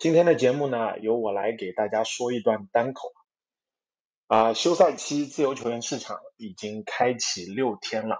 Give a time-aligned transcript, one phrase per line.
[0.00, 3.12] 今天的节目呢，由我来给大家说一段单口。
[4.28, 8.16] 啊，休赛期自由球员市场已经开启六天了，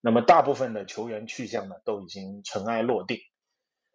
[0.00, 3.18] 那么大部分的球员去向呢，都已经尘埃落定。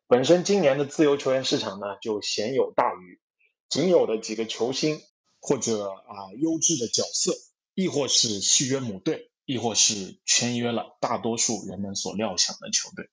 [0.05, 3.19] 本身今年的自由球员市场呢，就鲜有大鱼，
[3.67, 5.02] 仅有的几个球星
[5.41, 7.33] 或者啊优质的角色，
[7.73, 13.09] 亦或是续约母队，亦或是签约了大多数人们所料想的球队。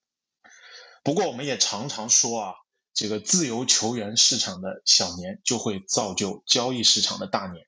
[1.02, 2.54] 不过我们也常常说啊，
[2.94, 7.66] 这个自由球员市场的小年就会造就交易市场的大年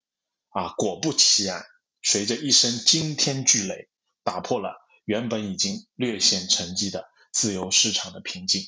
[0.50, 0.72] 啊！
[0.78, 1.66] 果不其然，
[2.00, 3.90] 随着一声惊天巨雷，
[4.22, 8.62] 打破了原本已经略显沉寂的自由市场的平静。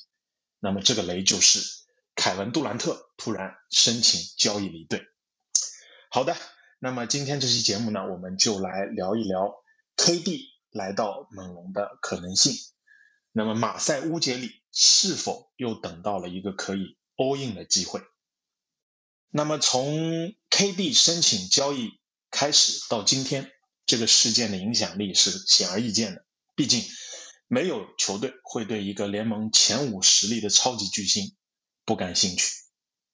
[0.59, 1.61] 那么这个雷就是
[2.17, 5.05] 凯文杜兰特突然申请交易离队。
[6.11, 6.37] 好的，
[6.81, 9.55] 那么今天这期节目呢，我们就来聊一聊
[9.97, 12.55] KD 来到猛龙的可能性。
[13.31, 18.01] 那么马赛乌杰里是否又等到了一个可以 all in 的机会？
[19.29, 21.99] 那么从 KD 申请交易
[22.31, 23.51] 开始到今天，
[23.87, 26.25] 这个事件的影响力是显而易见的。
[26.55, 26.85] 毕竟
[27.49, 31.35] 没有球队会对一个联盟前五实力的超级巨星
[31.85, 32.49] 不感兴趣，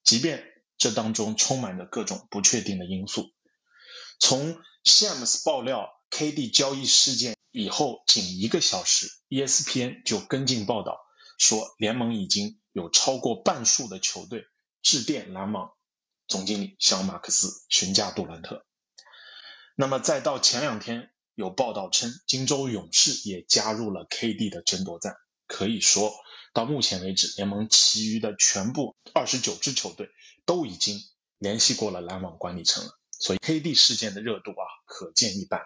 [0.03, 0.45] 即便
[0.77, 3.33] 这当中充满着各种不确定的因素。
[4.21, 10.99] 从 Shams 爆料 KD 交易事件以后，仅一个小时，ESPN 就跟进报道
[11.44, 14.47] 说，联盟已经有超过半数的球队
[14.81, 15.72] 致电篮网
[16.27, 18.65] 总经理小马克思询价杜兰特。
[19.77, 25.16] 那么再到前两天，有报道称金州勇士也加入了 KD 的争夺战。
[25.47, 26.15] 可以说，
[26.55, 30.09] 到目前为止，联盟其余的全部二十九支球队
[30.47, 30.99] 都已经
[31.37, 32.99] 联系过了篮网管理层了。
[33.11, 35.61] 所以 KD 事件的热度啊，可见一斑。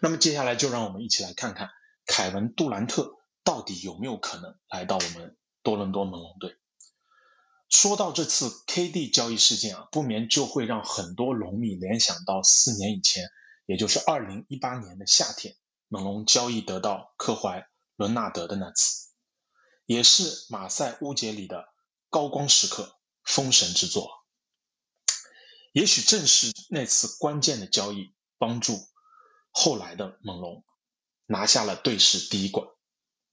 [0.00, 1.68] 那么接下来就让我们一起来看看
[2.06, 3.12] 凯文杜兰特
[3.44, 6.56] 到底有没有可能来到我们多伦多猛龙队。
[7.68, 13.28] 说到这次 KD 交易事件啊，不免就会让很多龙迷联想到四年以前，
[13.66, 15.56] 也就是二零一八年的夏天，
[15.88, 19.08] 猛龙交易得到科怀伦纳德的那次，
[19.86, 21.68] 也是马赛乌杰里的
[22.10, 24.24] 高光时刻，封神之作。
[25.72, 28.78] 也许正是那次关键的交易，帮助
[29.50, 30.64] 后来的猛龙
[31.26, 32.68] 拿下了队史第一冠。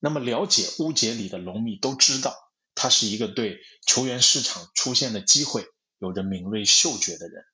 [0.03, 2.35] 那么，了解乌杰里的龙迷都知道，
[2.73, 5.67] 他是一个对球员市场出现的机会
[5.99, 7.45] 有着敏锐嗅觉的人。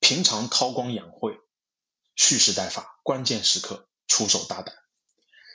[0.00, 1.38] 平常韬光养晦、
[2.16, 4.74] 蓄势待发，关键时刻出手大胆。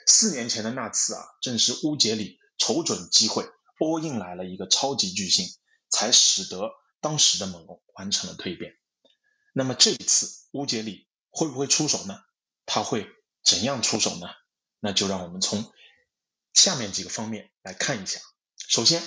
[0.06, 3.44] 四年前的那次啊，正是乌杰里瞅准机会
[3.78, 5.46] ，all in 来了一个超级巨星，
[5.90, 6.70] 才使得
[7.02, 8.72] 当时的猛龙完成了蜕变。
[9.52, 12.18] 那么这一次乌杰里会不会出手呢？
[12.64, 13.06] 他会
[13.44, 14.28] 怎样出手呢？
[14.80, 15.70] 那就让我们从
[16.52, 18.20] 下面几个方面来看一下。
[18.68, 19.02] 首先，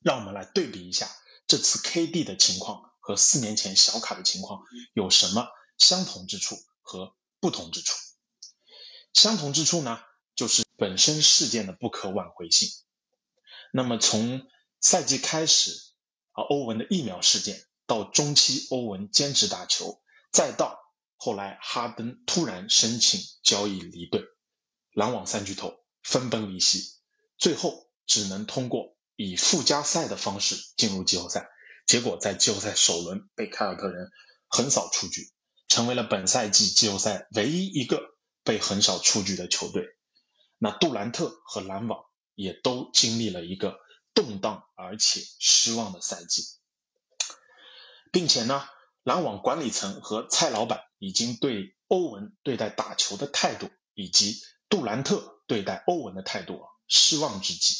[0.00, 1.10] 让我们来对比一下
[1.46, 4.62] 这次 KD 的情况和四年前小卡的情况
[4.94, 5.48] 有什么
[5.78, 7.96] 相同之处和不同之处。
[9.12, 10.00] 相同之处呢，
[10.34, 12.70] 就是本身事件的不可挽回性。
[13.72, 14.46] 那么从
[14.80, 15.72] 赛季开始
[16.32, 20.78] 啊，欧文的疫苗事件，到中期欧文坚持打球，再到
[21.16, 24.24] 后来哈登突然申请交易离队，
[24.92, 26.94] 篮网三巨头分崩离析，
[27.38, 31.48] 最后只能通过以附加赛的方式进入季后赛，
[31.86, 34.10] 结果在季后赛首轮被凯尔特人
[34.48, 35.30] 横扫出局，
[35.68, 38.10] 成为了本赛季季后赛唯一一个。
[38.44, 39.86] 被横扫出局的球队，
[40.58, 42.00] 那杜兰特和篮网
[42.34, 43.78] 也都经历了一个
[44.14, 46.42] 动荡而且失望的赛季，
[48.10, 48.64] 并且呢，
[49.04, 57.74] 篮网管理层和蔡老板已经对欧文对待打球的态度以及杜兰特对待欧文的态度失望至极，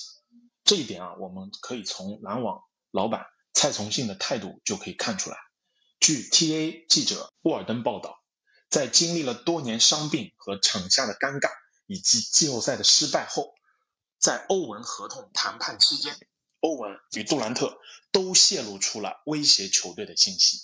[0.63, 2.61] 这一点啊，我们可以从篮网
[2.91, 3.25] 老板
[3.55, 5.39] 蔡崇信的态度就可以看出来。
[5.99, 8.23] 据 TA 记者沃尔登报道，
[8.69, 11.49] 在经历了多年伤病和场下的尴尬，
[11.87, 13.55] 以及季后赛的失败后，
[14.19, 16.15] 在欧文合同谈判期间，
[16.61, 17.79] 欧文与杜兰特
[18.11, 20.59] 都泄露出了威胁球队的信息。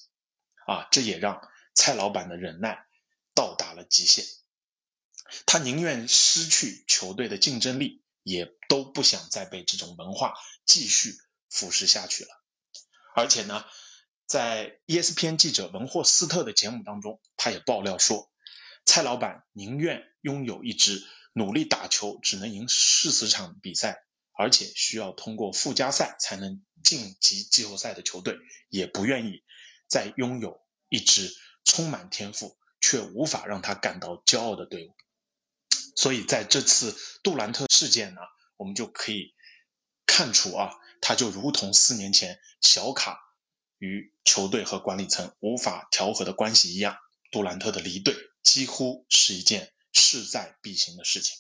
[0.67, 1.41] 啊，这也让
[1.73, 2.87] 蔡老板的忍耐
[3.33, 4.27] 到达了极限。
[5.47, 10.35] 他宁愿失去球队的竞争力，也都不想再被这种文化
[10.65, 11.15] 继续
[11.51, 12.31] 腐蚀下去了。
[13.15, 13.65] 而且呢，
[14.27, 18.31] 在 ESPN 记者文霍斯特的节目当中，他也爆料说，
[18.85, 28.39] 蔡老板宁愿拥有一支努力打球只能赢四十场比赛，而且需要通过附加赛才能晋级季后赛的球队，
[28.69, 29.43] 也不愿意
[29.89, 31.35] 再拥有一支
[31.65, 34.95] 充满天赋却无法让他感到骄傲的队伍。
[35.99, 38.21] 所以在这次杜兰特事件呢，
[38.57, 39.35] 我们就可以
[40.07, 43.19] 看出啊，他就如同四年前小卡
[43.79, 46.97] 与球队和管理层无法调和的关系一样，
[47.33, 48.15] 杜兰特的离队
[48.45, 51.37] 几乎是一件势在必行的事情。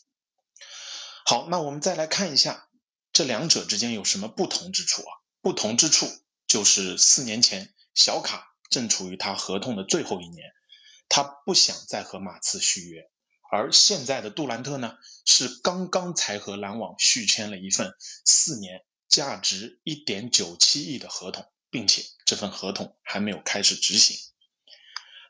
[1.24, 2.68] 好，那我们再来看一下
[3.12, 5.12] 这两者之间有什么不同之处啊？
[5.40, 6.08] 不同之处
[6.48, 10.50] 就是四年前小卡正处于他合同的最后一年，
[11.08, 13.08] 他不想再和马刺续约。
[13.50, 17.94] 而现在的杜兰特呢，是刚刚才和篮网续签了一份
[18.26, 24.18] 四年、价值一点九七亿的合同，并且这份合同还没有开始执行。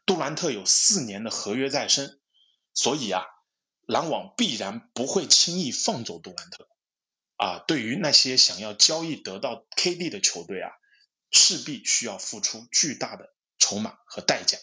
[0.05, 2.21] 杜兰特有四年的合约在身，
[2.75, 3.23] 所以啊，
[3.87, 6.69] 篮网必然不会轻易放走杜兰特。
[7.37, 10.73] 啊，对于那些想要交易得到 KD 的球队啊，
[11.31, 14.59] 势必需要付出巨大的筹码和代价。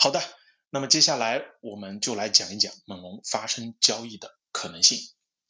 [0.00, 0.39] 好的。
[0.72, 5.00] 那么接下来我们就来讲一讲猛龙发生交易的可能性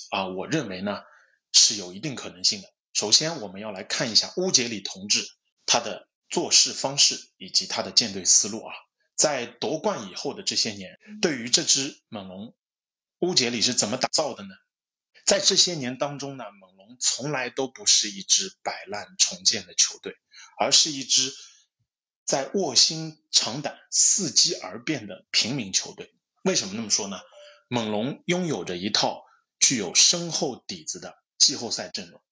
[0.08, 1.02] 啊，我认为呢
[1.52, 2.72] 是有一定可能性的。
[2.94, 5.28] 首先我们要来看一下乌杰里同志
[5.66, 8.72] 他的做事方式以及他的舰队思路啊，
[9.14, 12.54] 在夺冠以后的这些年，对于这支猛龙，
[13.18, 14.54] 乌杰里是怎么打造的呢？
[15.26, 20.16] 在这些年当中呢，猛龙从来都不是一支摆烂重建的球队，
[20.58, 21.34] 而是一支。
[22.30, 27.18] 在卧薪尝胆、伺机而变的平民球队，为什么那么说呢？
[27.66, 29.24] 猛龙拥有着一套
[29.58, 32.22] 具有深厚底子的季后赛阵容，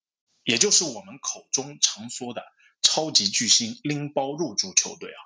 [0.44, 2.44] 也就是我们口中常说的
[2.80, 5.18] 超级巨星拎包入驻球队啊。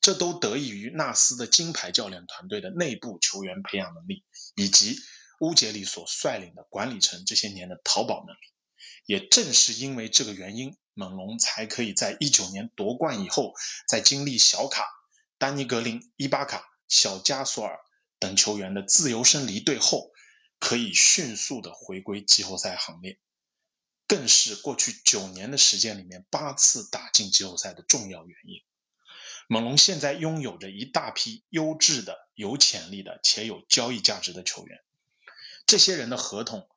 [0.00, 4.22] 这都得益于纳斯的金牌教练团队的内部球员培养能力，
[4.54, 4.96] 以及
[5.40, 8.38] 乌杰里所率领的管理层这些年的淘宝能力。
[9.06, 10.76] 也正是因为这个原因。
[10.98, 13.54] 猛龙才可以在一九年夺冠以后，
[13.86, 14.84] 在经历小卡、
[15.38, 17.78] 丹尼格林、伊巴卡、小加索尔
[18.18, 20.10] 等球员的自由身离队后，
[20.58, 23.20] 可以迅速的回归季后赛行列，
[24.08, 28.60] 更是过去九年的时间里面八次打进季后赛的重要原因。
[29.46, 34.80] 猛龙现在拥有着一大批优质的、有潜力的且有交易价值的球员，
[35.64, 36.68] 这些人的合同。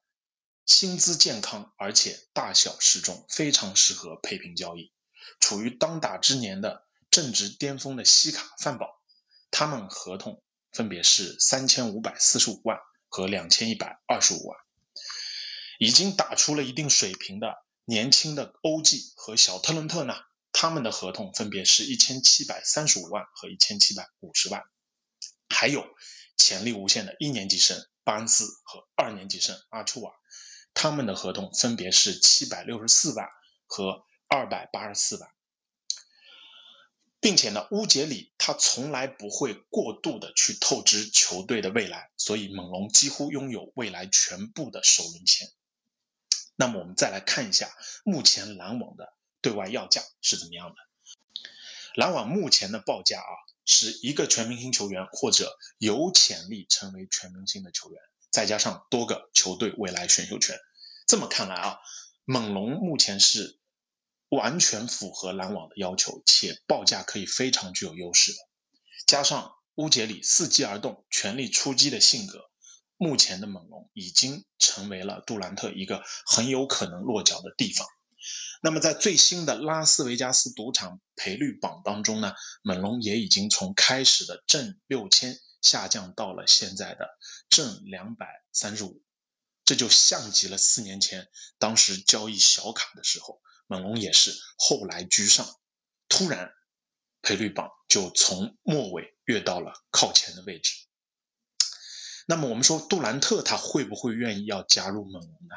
[0.65, 4.91] 薪资健康，而且大小适中，非常适合配平交易。
[5.39, 9.01] 处于当打之年的正值巅峰的西卡、范宝，
[9.49, 10.41] 他们合同
[10.71, 12.77] 分别是三千五百四十五万
[13.09, 14.57] 和两千一百二十五万。
[15.79, 17.55] 已经打出了一定水平的
[17.85, 20.13] 年轻的欧记和小特伦特呢，
[20.53, 24.63] 他们的合同分别是一千七百三十五万和一千七百五十万。
[25.49, 25.85] 还有
[26.37, 30.13] 潜力无限的一年级生巴恩斯和二年级生阿楚瓦。
[30.73, 33.29] 他们的合同分别是七百六十四万
[33.67, 35.29] 和二百八十四万，
[37.19, 45.49] 并且呢，乌杰里他从来不会过度的去透支球队的未来，所以猛龙几乎拥有未来全部的首轮签。
[46.55, 47.71] 那么我们再来看一下
[48.03, 50.75] 目前篮网的对外要价是怎么样的。
[51.95, 53.33] 篮网目前的报价啊，
[53.65, 58.01] 是一个全明星球员或者有潜力成为全明星的球员。
[58.31, 60.57] 再加上多个球队未来选秀权，
[61.05, 61.77] 这么看来啊，
[62.23, 63.59] 猛龙目前是
[64.29, 68.37] 完全符合篮网的要求，且报价可以非常具有优势的。
[69.05, 72.49] 加上乌杰里伺机而动、全力出击的性格，
[72.95, 77.85] 目前的猛龙已经成为了杜兰特一个很有可能落脚的地方。
[78.63, 85.37] 那么在最新的拉斯维加斯赌场赔率榜当中呢，猛龙也已经从开始的正六千。
[85.61, 87.07] 下降到了现在的
[87.51, 89.03] 正两百三十五，
[89.65, 91.29] 这就像极了四年前
[91.59, 95.59] 当时交易小卡的时候，猛龙也是后来居上，
[96.07, 96.51] 突然
[97.21, 100.73] 赔率榜就从末尾跃到了靠前的位置。
[102.25, 105.55] 那么我们说杜兰特他会不会愿意要加入猛龙呢？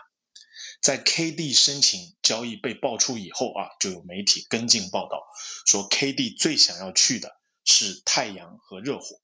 [0.81, 5.23] 在 KD 申请交易被爆出以后啊，就有媒体跟进报道
[5.67, 9.21] 说，KD 最想要去的是太阳和热火，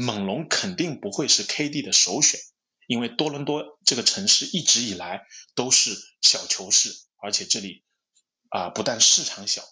[0.00, 2.38] 猛龙肯定不会是 KD 的首选，
[2.86, 5.26] 因为多伦多这个城市一直以来
[5.56, 7.84] 都是小球市，而且这里
[8.48, 9.64] 啊不但市场小，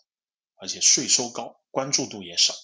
[0.57, 2.55] 而且税收高，关注度也少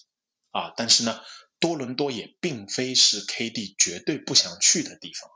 [0.51, 0.73] 啊。
[0.75, 1.21] 但是呢，
[1.59, 5.31] 多伦多也并非是 KD 绝对不想去的地方，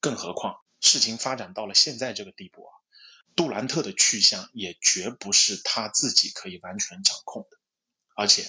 [0.00, 0.56] 更何况。
[0.80, 2.72] 事情发展到了现在这个地步啊，
[3.36, 7.58] 杜兰特的去向也绝不是他自己可以完全掌控的。
[8.16, 8.46] 而且，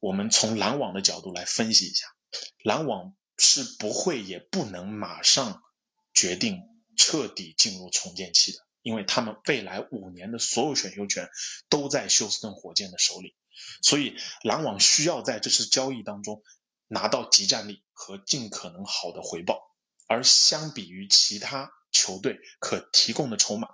[0.00, 2.06] 我们从篮网的角度来分析一下，
[2.62, 5.62] 篮网是不会也不能马上
[6.14, 6.62] 决定
[6.96, 11.28] 彻底进入重建期的，因为他们未来五年的所有选秀权
[11.68, 13.34] 都在休斯顿火箭的手里，
[13.82, 16.42] 所以篮网需要在这次交易当中
[16.88, 19.60] 拿到即战力和尽可能好的回报。
[20.08, 23.68] 而相比于其他球队可提供的筹码，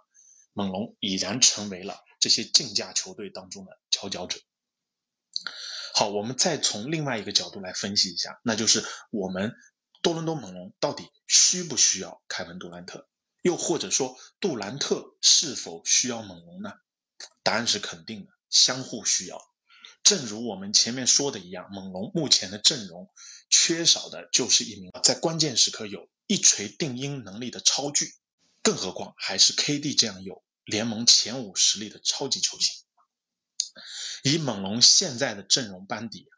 [0.53, 4.39] 猛龙已然成为了这些竞价球队当中的佼佼者。
[5.99, 9.53] 好，我们再从另外一个角度来分析一下，那就是我们
[10.01, 13.09] 多伦多猛龙到底需不需要凯文杜兰特？
[13.43, 16.71] 又或者说，杜兰特是否需要猛龙呢？
[17.43, 19.43] 答案是肯定的，相互需要。
[20.05, 23.11] 正如我们前面说的一样，猛龙目前的阵容
[23.51, 26.09] 缺少的就是一名在关键时刻有。
[26.29, 28.15] 一锤定音能力的超巨，
[28.63, 32.85] 更何况还是 KD 这样有联盟前五实力的超级球星。
[34.23, 36.29] 以猛龙现在的阵容班底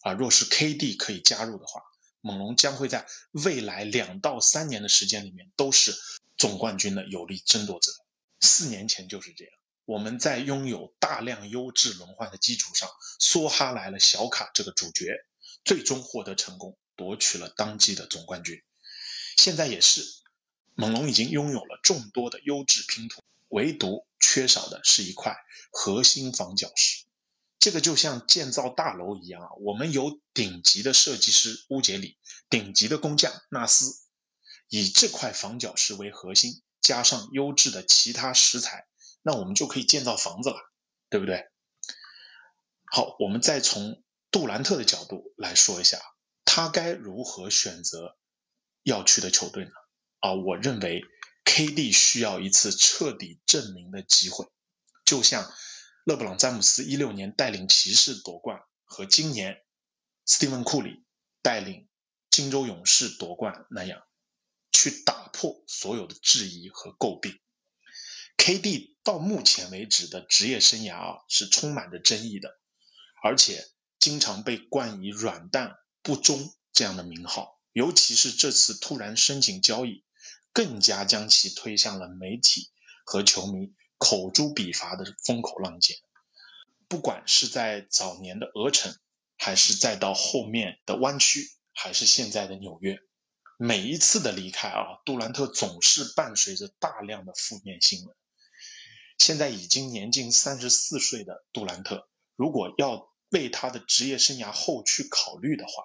[0.00, 1.82] 啊，若是 KD 可以加入的话，
[2.20, 5.94] 猛龙将会在未来两到三年的时间里面都是
[6.36, 7.92] 总冠军的有力争夺者。
[8.40, 9.52] 四年前就是这样，
[9.84, 12.88] 我们在拥有大量优质轮换的基础上，
[13.20, 15.24] 梭哈来了小卡这个主角，
[15.64, 18.62] 最终获得成功，夺取了当季的总冠军。
[19.36, 20.02] 现在也是，
[20.74, 25.36] 猛龙已经拥有了众多的优质拼图，唯独缺少的是一块
[25.70, 27.04] 核心防角石。
[27.58, 32.16] 这个就像建造大楼一样啊，我们有顶级的设计师乌杰里，
[32.48, 34.00] 顶级的工匠纳斯，
[34.70, 38.86] 以这块防角石为核心，加上优质的其他石材，
[39.22, 40.56] 那我们就可以建造房子了，
[41.10, 41.50] 对不对？
[42.90, 46.00] 好，我们再从杜兰特的角度来说一下，
[46.46, 48.16] 他该如何选择？
[48.82, 49.72] 要去的球队呢？
[50.20, 51.02] 啊，我认为
[51.50, 54.46] KD 需要一次彻底证明的机会，
[55.04, 55.52] 就像
[56.04, 59.64] 勒布朗詹姆斯一六年带领骑士夺冠，和今年
[60.24, 61.04] 斯蒂芬库里
[61.42, 61.88] 带领
[62.30, 64.00] 金州勇士夺冠那样，
[64.70, 67.40] 去打破所有的质疑和诟病。
[68.38, 72.60] KD 到目前为止的职业生涯啊，是充满着争议的，
[73.24, 77.60] 而且经常被冠以“软蛋”“不忠”这样的名号。
[77.72, 80.04] 尤其是这次突然申请交易，
[80.52, 82.70] 更加将其推向了媒体
[83.04, 85.96] 和球迷口诛笔伐的风口浪尖。
[86.88, 88.96] 不管是在早年的鹅城，
[89.36, 92.98] 还是再到后面的湾区，还是现在的纽约，
[93.56, 98.16] 每一次的离开啊，杜兰特总是伴随着大量的负面新闻。
[99.18, 105.84] 现在已经年近三十四岁的杜兰特，如果要为他的职业生涯后去考虑的话，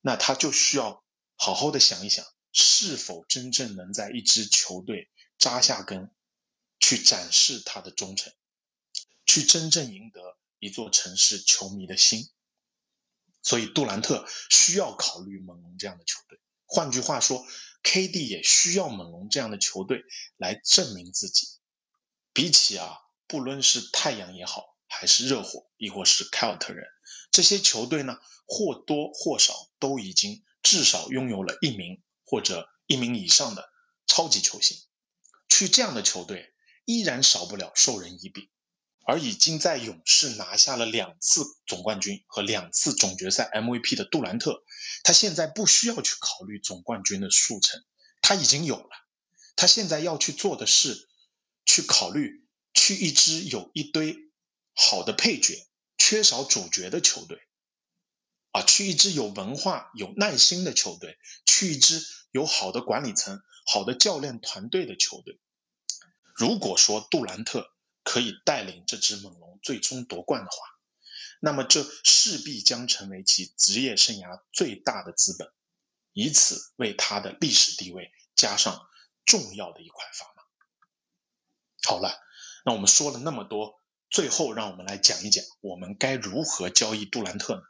[0.00, 1.02] 那他就需要。
[1.36, 2.24] 好好的想一想，
[2.54, 6.10] 是否真正能在一支球队扎下根，
[6.78, 8.32] 去展示他的忠诚，
[9.26, 12.30] 去真正赢得一座城市球迷的心。
[13.42, 16.40] 所以杜兰特需要考虑猛龙这样的球队。
[16.64, 17.44] 换句话说
[17.82, 20.04] ，KD 也需要猛龙这样的球队
[20.36, 21.48] 来证明自己。
[22.32, 26.86] 比起啊，不论是太阳也好，还是热火，亦或是凯尔特人，
[27.32, 30.44] 这些球队呢，或多或少都已经。
[30.66, 33.70] 至少拥有了一名或者一名以上的
[34.06, 34.78] 超级球星，
[35.48, 36.52] 去这样的球队
[36.84, 38.48] 依然少不了授人以柄。
[39.06, 44.64] 而已经在勇士拿下了两次总冠军和两次总决赛 MVP 的杜兰特，
[45.02, 47.84] 他现在不需要去考虑总冠军的数成，
[48.22, 48.88] 他已经有了。
[49.56, 51.06] 他现在要去做的是，
[51.66, 54.16] 去考虑去一支有一堆
[54.72, 57.38] 好的配角、缺少主角的球队。
[58.54, 65.40] 啊，去一支有文化、有耐心的球队，去一支有好的管理层、好的教练团队的球队。
[66.36, 67.72] 如果说杜兰特
[68.04, 70.56] 可以带领这支猛龙最终夺冠的话，
[71.40, 75.50] 那么这势必将成为其职业生涯最大的资本，
[76.12, 78.86] 以此为他的历史地位加上
[79.24, 80.42] 重要的一块砝码。
[81.82, 82.16] 好了，
[82.64, 83.80] 那我们说了那么多，
[84.10, 87.62] 最后让我们来讲一讲，我们该如何交易杜兰特呢？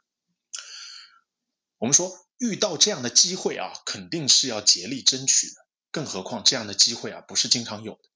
[1.77, 5.55] 我们说遇到这样的机会啊，肯定是要竭力争取的。
[5.91, 8.09] 更何况这样的机会啊，不是经常有的。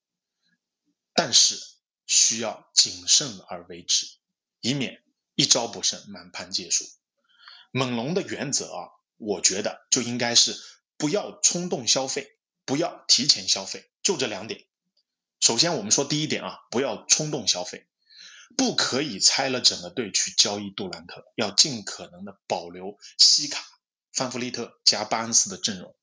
[1.13, 1.59] 但是
[2.05, 4.07] 需要谨慎而为之，
[4.61, 5.03] 以免
[5.35, 6.85] 一招不慎，满盘皆输。
[7.71, 10.57] 猛龙的原则啊，我觉得就应该是
[10.97, 14.65] 不要冲动消费，不要提前消费，就这两点。
[15.39, 17.88] 首先，我们说第一点啊，不要冲动消费，
[18.57, 23.63] 不可以拆了整个队去交易杜兰特，要尽可能的保留西卡、
[24.11, 25.95] 范弗利特加巴恩斯的阵容，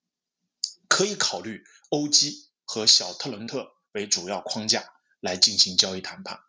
[0.88, 4.88] 可以考虑欧基和小特伦特为主要框架
[5.20, 6.40] 来进行交易谈判。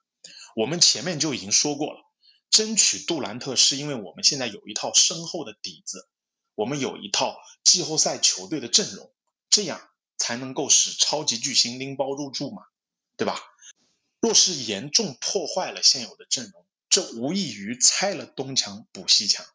[0.56, 2.00] 我们前面就已经说过了，
[2.50, 6.08] 争取杜兰特是因为我们现在有一套深厚的底子，
[6.56, 9.14] 我们有一套季后赛球队的阵容，
[9.50, 12.64] 这样才能够使超级巨星拎包入住嘛。
[13.20, 13.42] 对吧？
[14.28, 19.46] 若是严重破坏了现有的阵容，这无异于拆了东墙补西墙，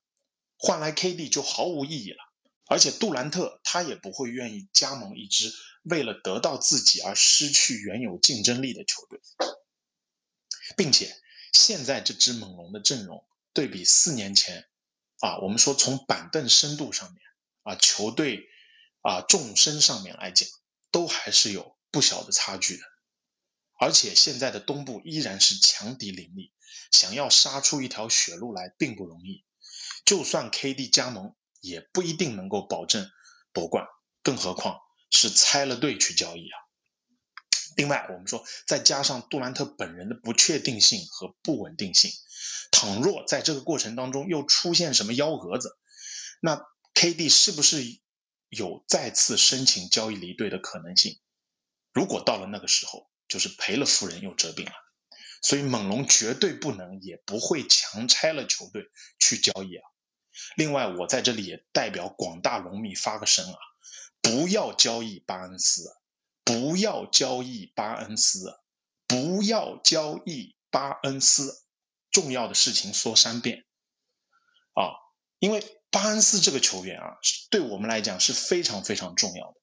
[0.56, 2.16] 换来 KD 就毫无意义了。
[2.64, 5.52] 而且杜兰特他也不会愿意加盟一支
[5.82, 9.20] 为了得到自己而失去原有竞争力的球队，
[10.74, 11.20] 并且
[11.52, 14.66] 现在这支猛龙的阵容对比四年前，
[15.18, 17.20] 啊，我们说从板凳深度上面
[17.64, 18.48] 啊，球队
[19.02, 20.48] 啊纵深上面来讲，
[20.90, 22.91] 都还是有不小的差距的。
[23.82, 26.52] 而且现在的东部依然是强敌林立，
[26.92, 29.44] 想要杀出一条血路来并不容易。
[30.04, 33.10] 就算 KD 加盟，也不一定能够保证
[33.52, 33.84] 夺冠，
[34.22, 34.78] 更何况
[35.10, 36.56] 是拆了队去交易啊。
[37.74, 42.12] 另外，我们说再加上杜兰特本人的不确定性和不稳定性，
[42.70, 45.76] 倘若在这个过程当中又出现什么幺蛾子，
[46.40, 47.82] 那 KD 是不是
[48.48, 51.18] 有再次申请交易离队的可能性？
[51.92, 54.72] 如果到了那个时候，就是赔了夫人又折兵了，
[55.42, 59.88] 所以猛龙绝对不能也不会强拆了球队去交易啊。
[60.56, 63.58] 另外，我在这里也代表广大龙迷发个声啊，
[64.20, 65.94] 不要交易巴恩斯，
[66.44, 68.58] 不要交易巴恩斯，
[69.06, 71.62] 不要交易巴恩斯。
[72.10, 73.64] 重要的事情说三遍
[74.74, 74.92] 啊，
[75.38, 77.16] 因为巴恩斯这个球员啊，
[77.50, 79.60] 对我们来讲是非常非常重要的。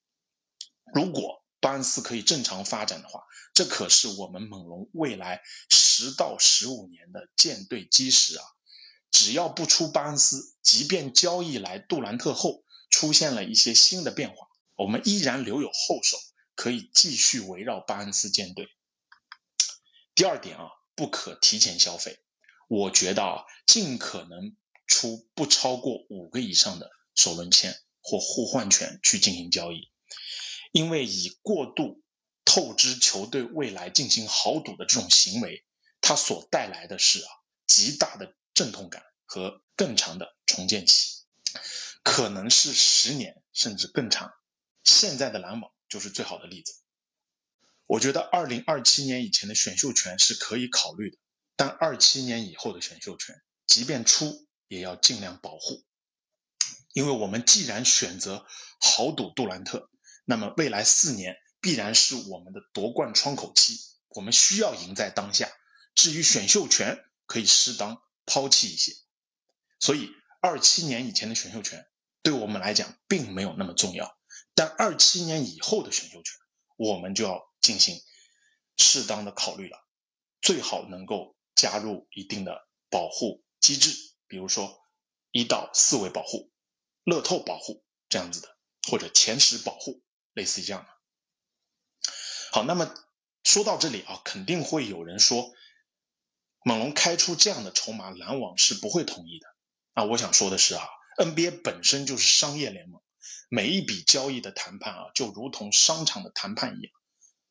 [0.91, 8.43] 如果巴恩斯可以正常发展的话，这可是我们猛龙未来十到十五年的舰队基石啊！
[9.11, 16.17] 只要不出巴恩斯，即便交易来杜兰特后出现了一些新的变化，我们依然留有后手，
[16.55, 18.67] 可以继续围绕巴恩斯建队。
[20.15, 22.19] 第二点啊，不可提前消费。
[22.67, 29.89] 我觉得啊，尽可能出不超过五个以上的首轮签或互换权去进行交易。
[30.71, 32.03] 因为以过度
[32.45, 35.65] 透支球队未来进行豪赌的这种行为，
[36.01, 37.27] 它所带来的是啊
[37.65, 41.23] 极大的阵痛感和更长的重建期，
[42.03, 44.33] 可能是十年甚至更长。
[44.83, 46.73] 现在的篮网就是最好的例子。
[47.85, 51.17] 我觉得二零二七年以前的选秀权是可以考虑的，
[51.55, 55.83] 但二七年以后的选秀权，即便出也要尽量保护，
[56.93, 58.45] 因为我们既然选择
[58.79, 59.88] 豪赌杜兰特。
[60.29, 65.49] 那么未来四年必然是我们的夺冠窗口期，我们需要赢在当下。
[65.95, 68.93] 至于选秀权，可以适当抛弃一些。
[69.79, 71.87] 所以二七年以前的选秀权
[72.21, 74.15] 对我们来讲并没有那么重要，
[74.53, 76.35] 但二七年以后的选秀权，
[76.75, 77.99] 我们就要进行
[78.77, 79.83] 适当的考虑了。
[80.41, 83.95] 最好能够加入一定的保护机制，
[84.27, 84.79] 比如说
[85.31, 86.51] 一到四位保护、
[87.03, 88.55] 乐透保护这样子的，
[88.87, 90.03] 或者前十保护。
[90.33, 90.89] 类似于这样的，
[92.51, 92.93] 好，那么
[93.43, 95.53] 说到这里啊，肯定会有人说，
[96.63, 99.47] 猛龙开出这样的筹码，篮网是不会同意的。
[99.93, 100.87] 啊，我想说的是啊
[101.17, 103.01] ，NBA 本身就是商业联盟，
[103.49, 106.93] 每一笔交易的谈判啊，就如同商场的谈判一样，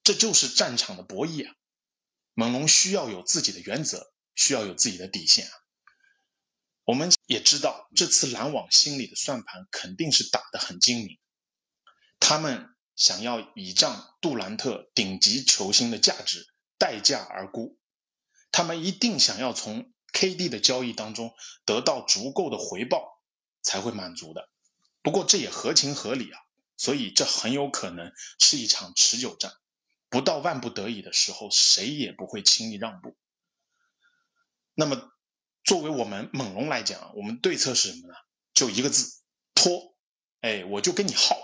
[0.02, 1.54] 这就是战场的博弈啊。
[2.34, 5.52] 猛龙需要有自己的原则，需要有自己的底线啊。
[6.84, 11.18] 我们也知道，这次篮网心里的算盘肯定是打得很精明。
[12.20, 16.46] 他们想要倚仗杜兰特顶级球星的价值
[16.78, 17.76] 待价而沽，
[18.50, 23.22] 他们一定想要从 KD 的交易当中得到足够的回报
[23.62, 24.48] 才会满足的。
[25.02, 26.40] 不过这也合情合理啊，
[26.76, 29.52] 所以这很有可能是一场持久战，
[30.08, 33.16] 不到万不得已的时候，谁也不会轻易让步。
[34.74, 35.10] 那么
[35.64, 38.14] 作为我们猛龙来讲，我们对策是什么呢？
[38.54, 39.20] 就一个字：
[39.54, 39.94] 拖。
[40.40, 41.36] 哎，我就跟你耗。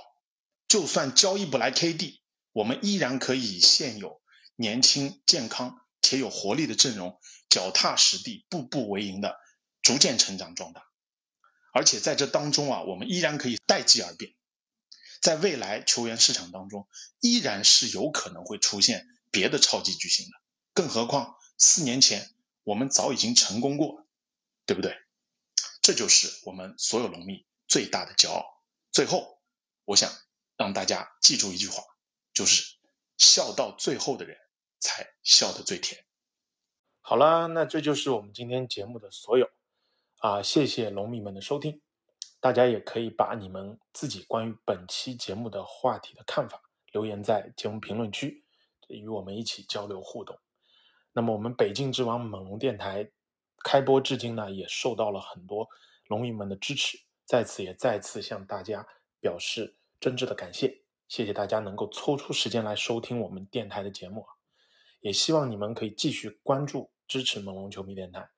[0.69, 2.21] 就算交易不来 KD，
[2.53, 4.21] 我们依然可以现有
[4.57, 9.37] 年轻、健康且有活力的阵容，脚踏实地、步步为营的
[9.83, 10.85] 逐渐成长壮大。
[11.73, 14.33] 而且在这当中啊，我们依然可以待机而变，
[15.21, 16.89] 在未来球员市场当中，
[17.21, 20.33] 依然是有可能会出现别的超级巨星的。
[20.73, 22.31] 更何况四年前
[22.63, 24.07] 我们早已经成功过，
[24.67, 24.97] 对不对？
[25.83, 28.45] 这就是我们所有龙迷最大的骄傲。
[28.93, 29.41] 最后，
[29.85, 30.13] 我想
[30.57, 31.83] 让大家记住一句话，
[32.33, 32.77] 就是
[33.17, 34.37] 笑到最后的人
[34.79, 36.05] 才笑得最甜。
[37.01, 39.49] 好了，那这就是我们今天节目的所有
[40.19, 41.83] 啊，谢谢龙迷们的收听。
[42.41, 46.63] 大家也可以把你们自己关于本期节目的话题的看法
[46.93, 48.45] 留言在节目评论区，
[48.89, 50.39] 与我们一起交流互动。
[51.13, 53.11] 那么，我们北境之王猛龙电台
[53.65, 55.69] 开播至今呢，也受到了很多
[56.07, 58.87] 龙迷们的支持，在此也再次向大家
[59.21, 60.83] 表示真挚的感谢。
[61.09, 64.27] 谢谢大家能够抽出时间来收听我们电台的节目，
[65.01, 68.29] 也希望你们可以继续关注支持猛龙球迷电台。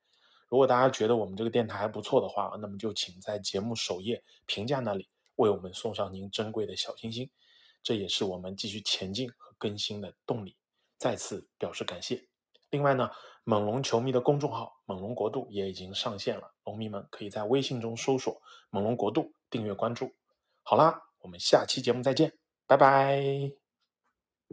[0.48, 7.28] 如果大家觉得我们这个电台还不错的话，那么就请在节目首页评价那里为我们送上您珍贵的小心心，
[7.82, 10.56] 这也是我们继续前进和更新的动力。
[10.96, 12.28] 再次表示感谢。
[12.70, 13.10] 另外呢，
[13.42, 20.14] 猛龙球迷的公众号“猛龙国度”也已经上线了，龙迷们可以在微信中搜索“猛龙国度”订阅关注。
[20.62, 22.32] 好啦，我们下期节目再见，
[22.68, 23.65] 拜拜。